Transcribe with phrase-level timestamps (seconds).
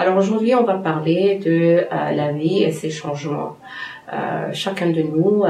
[0.00, 3.56] Alors aujourd'hui, on va parler de la vie et ses changements.
[4.52, 5.44] chacun de nous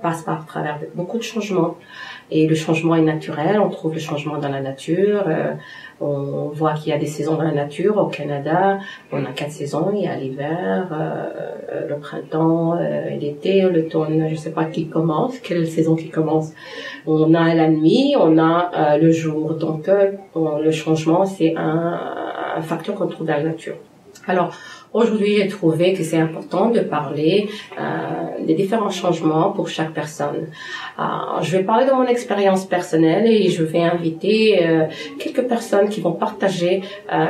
[0.00, 1.74] passe par travers beaucoup de changements.
[2.30, 5.24] Et le changement est naturel, on trouve le changement dans la nature.
[5.26, 5.54] Euh,
[6.00, 7.96] on voit qu'il y a des saisons dans la nature.
[7.96, 8.78] Au Canada,
[9.12, 9.90] on a quatre saisons.
[9.94, 14.26] Il y a l'hiver, euh, le printemps, euh, l'été, l'automne.
[14.26, 16.52] Je ne sais pas qui commence, quelle saison qui commence.
[17.06, 19.54] On a la nuit, on a le jour.
[19.54, 19.88] Donc
[20.36, 21.98] le changement, c'est un,
[22.58, 23.76] un facteur qu'on trouve dans la nature.
[24.26, 24.54] Alors,
[24.94, 27.48] Aujourd'hui, j'ai trouvé que c'est important de parler
[27.78, 30.46] euh, des différents changements pour chaque personne.
[30.98, 31.02] Euh,
[31.42, 34.86] je vais parler de mon expérience personnelle et je vais inviter euh,
[35.18, 36.82] quelques personnes qui vont partager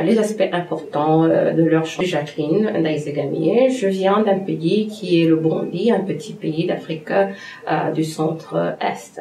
[0.05, 2.05] les aspects importants de leur choix.
[2.05, 7.13] Jacqueline Ndaizegamier, je viens d'un pays qui est le Burundi, un petit pays d'Afrique
[7.95, 9.21] du centre-est.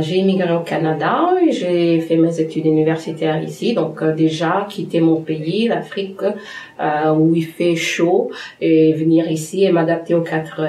[0.00, 5.68] J'ai immigré au Canada, j'ai fait mes études universitaires ici, donc déjà quitter mon pays,
[5.68, 6.22] l'Afrique,
[7.18, 10.60] où il fait chaud, et venir ici et m'adapter aux quatre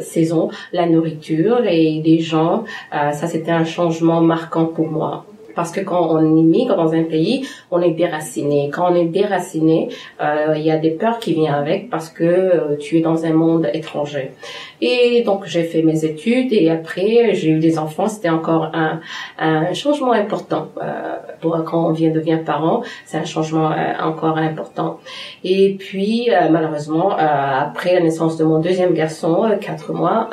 [0.00, 5.24] saisons, la nourriture et les gens, ça c'était un changement marquant pour moi.
[5.54, 8.70] Parce que quand on immigre dans un pays, on est déraciné.
[8.72, 9.88] Quand on est déraciné,
[10.20, 13.24] euh, il y a des peurs qui viennent avec parce que euh, tu es dans
[13.24, 14.32] un monde étranger.
[14.80, 18.08] Et donc j'ai fait mes études et après j'ai eu des enfants.
[18.08, 19.00] C'était encore un,
[19.38, 20.68] un changement important.
[20.82, 21.16] Euh,
[21.66, 24.98] quand on vient devient parent, c'est un changement euh, encore important.
[25.44, 30.28] Et puis malheureusement, après la naissance de mon deuxième garçon, quatre mois,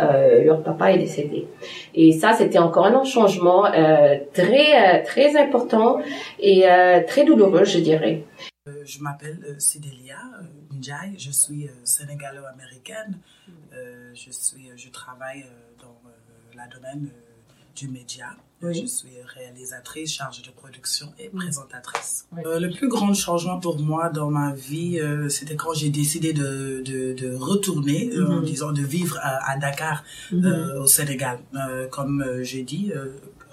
[0.45, 1.47] leur papa est décédé.
[1.95, 3.63] Et ça, c'était encore un changement
[4.33, 6.01] très très important
[6.39, 6.57] et
[7.07, 8.23] très douloureux, je dirais.
[8.69, 13.17] Euh, je m'appelle euh, Sidelia euh, Njai, je suis sénégalo-américaine.
[14.13, 15.45] je suis, je travaille
[15.81, 15.95] dans
[16.53, 17.09] le domaine
[17.75, 18.35] du média.
[18.61, 22.27] Je suis réalisatrice, charge de production et présentatrice.
[22.33, 27.13] le plus grand changement pour moi dans ma vie, c'était quand j'ai décidé de, de,
[27.13, 30.77] de retourner, mm disons de vivre à, Dakar, mm-hmm.
[30.77, 31.39] au Sénégal.
[31.89, 32.91] comme j'ai dit,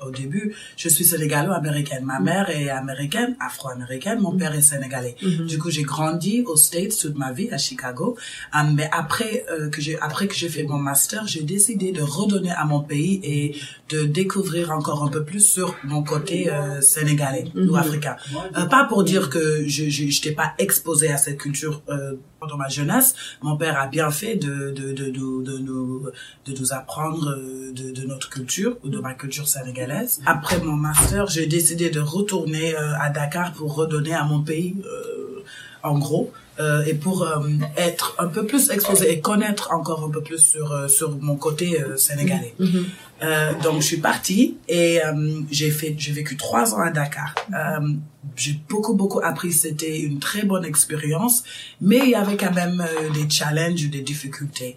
[0.04, 2.04] au début, je suis sénégalo-américaine.
[2.04, 4.20] Ma mère est américaine, afro-américaine.
[4.20, 5.16] Mon père est sénégalais.
[5.22, 5.46] Mhm.
[5.46, 8.16] Du coup, j'ai grandi aux States toute ma vie à Chicago.
[8.54, 12.02] Euh, mais après euh, que j'ai après que j'ai fait mon master, j'ai décidé de
[12.02, 13.56] redonner à mon pays et
[13.88, 17.76] de découvrir encore un peu plus sur mon côté euh, sénégalais ou mhm.
[17.76, 18.16] africain.
[18.70, 21.82] pas pour dire que je n'étais pas exposée à cette culture
[22.46, 26.06] dans ma jeunesse, mon père a bien fait de, de, de, de, nous,
[26.46, 27.36] de nous apprendre
[27.72, 30.20] de, de notre culture, ou de ma culture sénégalaise.
[30.26, 34.76] Après mon master, j'ai décidé de retourner euh, à Dakar pour redonner à mon pays,
[34.84, 35.44] euh,
[35.82, 40.10] en gros, euh, et pour euh, être un peu plus exposé et connaître encore un
[40.10, 42.54] peu plus sur euh, sur mon côté sénégalais.
[42.58, 42.84] Mm-hmm.
[43.22, 45.00] Euh, donc je suis partie et
[45.50, 47.34] j'ai fait j'ai vécu trois ans à Dakar.
[48.34, 49.53] J'ai beaucoup beaucoup appris.
[49.53, 51.44] C'était une très bonne expérience,
[51.81, 54.76] mais il y avait quand même des challenges, des difficultés.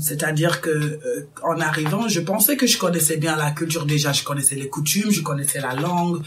[0.00, 1.00] C'est-à-dire que
[1.42, 4.12] en arrivant, je pensais que je connaissais bien la culture déjà.
[4.12, 6.22] Je connaissais les coutumes, je connaissais la langue.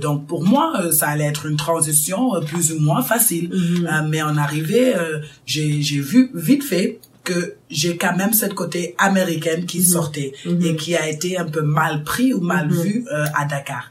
[0.00, 3.48] donc pour moi, ça allait être une transition plus ou moins facile.
[3.50, 3.86] Mm-hmm.
[3.86, 8.94] Euh, mais en arrivée, euh, j'ai vu vite fait que j'ai quand même cette côté
[8.98, 9.84] américaine qui mhm.
[9.84, 10.62] sortait mhm.
[10.64, 12.82] et qui a été un peu mal pris ou mal mhm.
[12.82, 13.90] vu euh, à Dakar.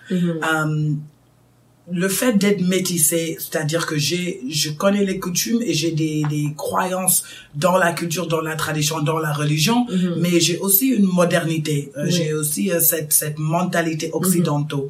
[1.91, 6.53] Le fait d'être métissé, c'est-à-dire que j'ai, je connais les coutumes et j'ai des, des
[6.57, 7.23] croyances
[7.53, 9.85] dans la culture, dans la tradition, dans la religion,
[10.18, 14.81] mais j'ai aussi une modernité, j'ai aussi cette, cette mentalité occidentale.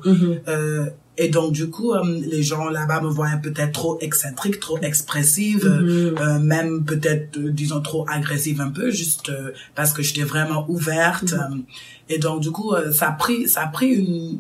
[1.17, 5.65] Et donc du coup, euh, les gens là-bas me voient peut-être trop excentrique, trop expressive,
[5.65, 9.31] euh, même peut-être, euh, disons, trop agressive un peu, juste
[9.75, 11.33] parce que j'étais vraiment ouverte.
[12.09, 14.39] Et donc du coup, ça a pris, ça a pris une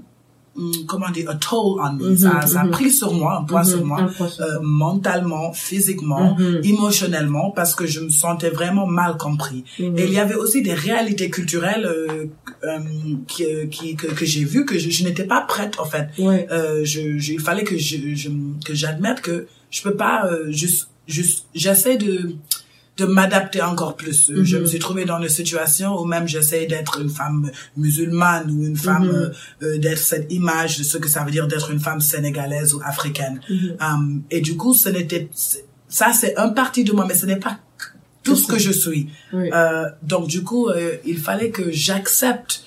[0.87, 2.15] comment dire, a toll on me.
[2.15, 2.71] ça, ça a mm-hmm.
[2.71, 3.69] pris sur moi, un poids mm-hmm.
[3.69, 6.67] sur moi, euh, mentalement, physiquement, mm-hmm.
[6.67, 9.63] émotionnellement, parce que je me sentais vraiment mal compris.
[9.79, 12.25] Et il y avait aussi des réalités culturelles euh,
[12.63, 12.79] euh,
[13.27, 16.09] qui, qui, que, que j'ai vues que je, je n'étais pas prête, en fait.
[16.19, 18.29] Euh, je, je, il fallait que je, je
[18.63, 22.35] que j'admette que je peux pas euh, juste, juste, j'essaie de
[22.97, 24.29] de m'adapter encore plus.
[24.29, 24.67] Euh, je me mhm.
[24.67, 29.07] suis trouvée dans une situation où même j'essaie d'être une femme musulmane ou une femme
[29.07, 29.13] mhm.
[29.13, 29.29] euh,
[29.63, 32.81] euh, d'être cette image de ce que ça veut dire d'être une femme sénégalaise ou
[32.83, 33.41] africaine.
[33.49, 33.77] Mhm.
[33.81, 35.29] Um, et du coup, ce n'était
[35.87, 37.59] ça c'est un parti de moi, mais ce n'est pas
[38.23, 39.09] tout ce que je suis.
[39.33, 40.69] Euh, donc du coup,
[41.05, 42.63] il fallait que j'accepte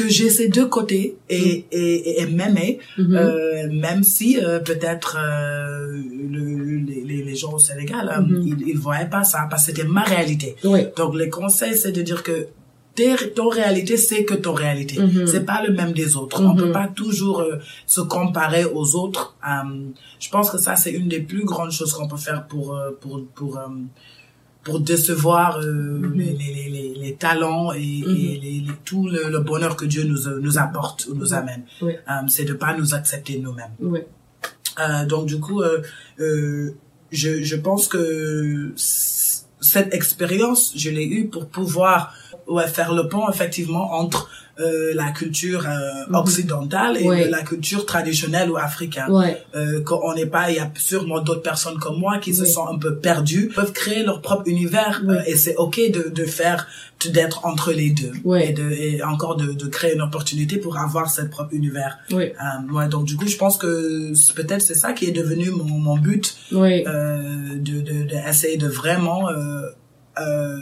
[0.00, 3.16] que j'ai ces deux côtés et, et, et m'aimer, mm-hmm.
[3.16, 5.92] euh, même si euh, peut-être euh,
[6.30, 8.42] le, les, les gens au Sénégal, mm-hmm.
[8.46, 10.56] ils, ils voyaient pas ça parce que c'était ma réalité.
[10.96, 12.48] Donc les conseils, c'est de dire que
[13.34, 15.26] ton réalité c'est que ton réalité Mhm.
[15.26, 17.42] c'est pas le même des autres on peut pas toujours
[17.86, 19.24] se comparer aux autres
[20.18, 22.66] je pense que ça c'est une des plus grandes choses qu'on peut faire pour
[23.00, 23.58] pour pour
[24.64, 26.68] pour décevoir les, les,
[27.10, 31.06] les, talents et, et les, les- tout le, le bonheur que Dieu nous nous apporte
[31.08, 31.92] ou nous amène Oui.
[32.08, 34.00] Euh, c'est de pas nous accepter nous-mêmes Oui.
[34.80, 36.70] euh, donc du coup, euh,
[37.12, 42.14] je, je pense que cette expérience, je l'ai eue pour pouvoir
[42.50, 45.70] ouais, faire le pont effectivement entre euh, la culture euh,
[46.08, 46.14] Mhm.
[46.16, 47.30] occidentale et Ouais.
[47.30, 49.10] la culture traditionnelle ou africaine.
[49.10, 49.42] Ouais.
[49.56, 52.66] Euh, qu'on n'est pas, il y a sûrement d'autres personnes comme moi qui se sont
[52.68, 55.14] un peu perdues, peuvent créer leur propre univers Oui.
[55.16, 56.66] euh, et c'est ok de, de faire,
[57.18, 58.50] d'être entre les deux Ouais.
[58.50, 61.96] et, de, et encore de, de créer une opportunité pour avoir cette propre univers.
[62.12, 62.24] Oui.
[62.24, 63.72] Euh, ouais, donc du coup, je pense que
[64.34, 66.84] peut-être c'est ça qui est devenu mon, mon but, Oui.
[66.86, 69.62] euh, de, de, de de vraiment euh,
[70.20, 70.58] euh,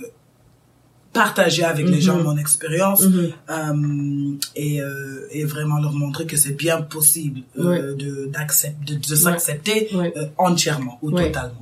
[1.25, 2.07] partager avec les Mhm.
[2.09, 3.29] gens mon expérience Mhm.
[3.57, 4.33] euh,
[4.67, 7.81] et, euh, et vraiment leur montrer que c'est bien possible euh, Ouais.
[8.03, 10.13] de d'accepter de, de s'accepter Ouais.
[10.49, 11.27] entièrement ou Ouais.
[11.27, 11.61] totalement.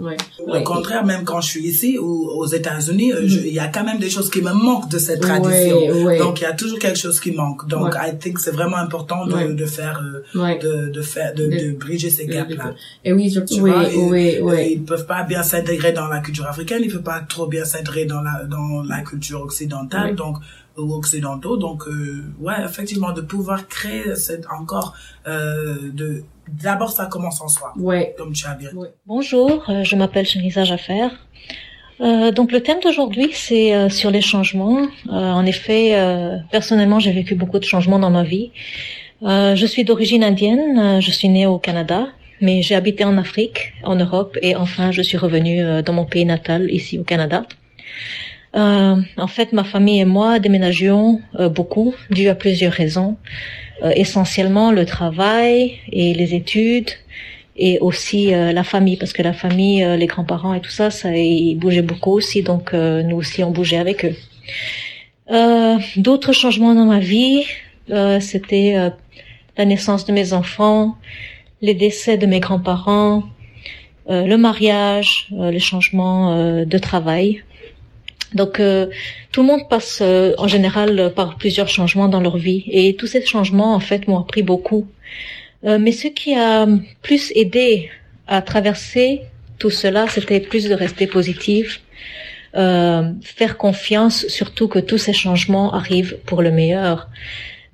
[0.58, 2.10] Au contraire, même quand je suis ici ou
[2.40, 5.20] aux États-Unis, je- il y a quand même des choses qui me manquent de cette
[5.28, 5.76] tradition.
[6.24, 7.60] Donc il y a toujours quelque chose qui manque.
[7.74, 7.94] Donc.
[8.08, 9.98] I think c'est vraiment important de, de faire
[10.64, 12.68] de, de faire de, De- bridger ces gaps là.
[13.06, 14.58] Et oui, je, Tu oui, vois, et- oui, et oui.
[14.74, 18.04] ils peuvent pas bien s'intégrer dans la culture africaine, ils peuvent pas trop bien s'intégrer
[18.14, 20.16] dans la dans la culture occidentale, Oui.
[20.24, 20.36] donc
[20.82, 21.56] ou occidentaux.
[21.66, 24.88] Donc euh, ouais, effectivement, de pouvoir créer cette encore
[25.26, 26.08] euh, de
[26.66, 28.04] d'abord ça commence en soi, Ouais.
[28.18, 28.70] comme tu as bien.
[28.80, 28.92] Ouais.
[29.12, 31.08] Bonjour, euh, je m'appelle Chenisa Jaffer.
[32.06, 34.80] Euh, donc le thème d'aujourd'hui c'est euh, sur les changements.
[35.08, 38.48] Euh, en effet, euh, personnellement j'ai vécu beaucoup de changements dans ma vie.
[39.22, 42.00] Euh, je suis d'origine indienne, euh, je suis née au Canada,
[42.44, 43.58] mais j'ai habité en Afrique,
[43.92, 47.38] en Europe et enfin je suis revenue euh, dans mon pays natal ici au Canada.
[48.56, 53.16] Euh, en fait, ma famille et moi déménagions euh, beaucoup dû à plusieurs raisons.
[53.82, 56.88] Euh, essentiellement le travail et les études
[57.58, 60.90] et aussi euh, la famille parce que la famille euh, les grands-parents et tout ça
[60.90, 64.16] ça ils bougeaient beaucoup aussi donc euh, nous aussi on bougeait avec eux
[65.98, 67.44] d'autres changements dans ma vie
[68.20, 68.76] c'était
[69.58, 70.96] la naissance de mes enfants
[71.60, 73.24] les décès de mes grands-parents
[74.08, 77.42] le mariage les changements de travail
[78.36, 78.86] donc euh,
[79.32, 82.94] tout le monde passe euh, en général euh, par plusieurs changements dans leur vie et
[82.94, 84.86] tous ces changements en fait m'ont appris beaucoup
[85.64, 86.66] euh, mais ce qui a
[87.02, 87.90] plus aidé
[88.26, 89.22] à traverser
[89.58, 91.80] tout cela, c'était plus de rester positif,
[92.56, 97.08] euh, faire confiance, surtout que tous ces changements arrivent pour le meilleur.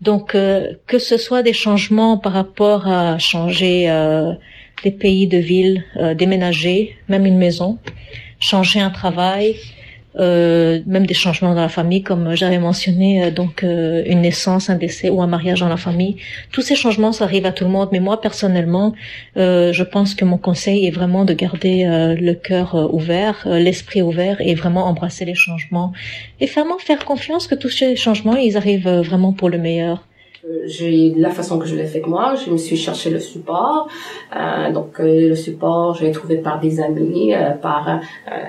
[0.01, 3.75] Donc, euh, que ce soit des changements par rapport à changer
[4.85, 5.85] des pays de ville,
[6.17, 7.79] déménager, même une maison,
[8.41, 9.57] changer un travail,
[10.19, 14.77] même des changements dans la famille, comme j'avais mentionné, euh, donc euh, une naissance, un
[14.77, 16.17] décès ou un mariage dans la famille.
[16.53, 18.95] Tous ces changements, ça arrive à tout le monde, mais moi personnellement,
[19.37, 23.45] euh, je pense que mon conseil est vraiment de garder euh, le cœur euh, ouvert,
[23.47, 25.93] euh, l'esprit ouvert et vraiment embrasser les changements
[26.41, 30.05] et vraiment faire confiance que tous ces changements, ils arrivent euh, vraiment pour le meilleur.
[30.65, 33.87] J'ai la façon que je l'ai fait moi je me suis cherché le support.
[34.37, 38.01] Euh, donc euh, le support je l'ai trouvé par des amis euh, par euh,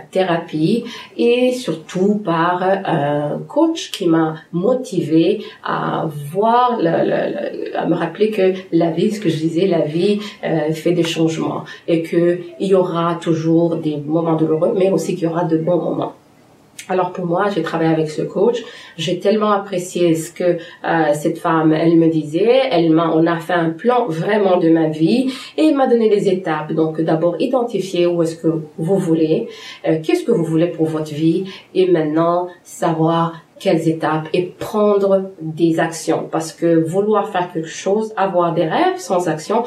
[0.10, 0.86] thérapie
[1.18, 7.30] et surtout par euh, un coach qui m'a motivé à voir le, le-
[7.72, 10.94] le- à me rappeler que la vie ce que je disais la vie euh, fait
[10.94, 15.28] des changements et que il y aura toujours des moments douloureux mais aussi qu'il y
[15.28, 16.14] aura de bons moments
[16.90, 18.64] alors pour moi, j'ai travaillé avec ce coach.
[18.98, 22.62] J'ai tellement apprécié ce que euh, cette femme, elle me disait.
[22.72, 26.30] Elle m'a, on a fait un plan vraiment de ma vie et m'a donné des
[26.30, 26.74] étapes.
[26.74, 28.48] Donc d'abord identifier où est-ce que
[28.78, 29.48] vous voulez,
[29.88, 35.32] euh, qu'est-ce que vous voulez pour votre vie et maintenant savoir quelles étapes et prendre
[35.40, 39.64] des actions parce que vouloir faire quelque chose, avoir des rêves sans action,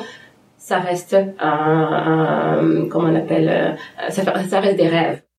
[0.59, 5.23] ça reste un- comment on appelle, euh, ça, ça reste des rêves.